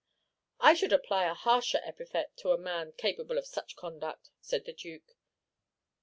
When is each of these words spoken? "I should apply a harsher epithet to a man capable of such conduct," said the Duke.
"I 0.59 0.73
should 0.73 0.93
apply 0.93 1.25
a 1.25 1.35
harsher 1.35 1.79
epithet 1.83 2.35
to 2.37 2.49
a 2.53 2.57
man 2.57 2.91
capable 2.93 3.37
of 3.37 3.45
such 3.45 3.75
conduct," 3.75 4.31
said 4.41 4.65
the 4.65 4.73
Duke. 4.73 5.13